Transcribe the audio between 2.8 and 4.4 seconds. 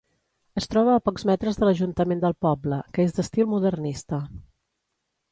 que és d'estil modernista.